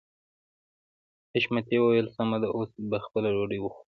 حشمتي 1.33 1.75
وويل 1.83 2.07
سمه 2.17 2.37
ده 2.41 2.47
اوس 2.55 2.71
به 2.89 2.97
خپله 3.05 3.29
ډوډۍ 3.35 3.59
وخورو. 3.61 3.79